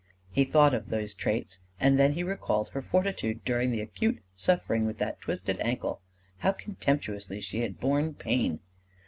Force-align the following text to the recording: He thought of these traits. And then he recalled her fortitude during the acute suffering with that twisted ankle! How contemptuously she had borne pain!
He 0.31 0.45
thought 0.45 0.73
of 0.73 0.89
these 0.89 1.13
traits. 1.13 1.59
And 1.79 1.99
then 1.99 2.13
he 2.13 2.23
recalled 2.23 2.69
her 2.69 2.81
fortitude 2.81 3.45
during 3.45 3.69
the 3.69 3.81
acute 3.83 4.17
suffering 4.35 4.87
with 4.87 4.97
that 4.97 5.21
twisted 5.21 5.59
ankle! 5.59 6.01
How 6.39 6.53
contemptuously 6.53 7.39
she 7.39 7.61
had 7.61 7.79
borne 7.79 8.15
pain! 8.15 8.61